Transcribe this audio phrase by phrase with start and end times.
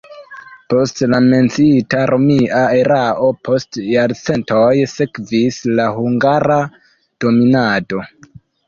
[0.73, 6.61] Post la menciita romia erao post jarcentoj sekvis la hungara
[7.25, 8.07] dominado.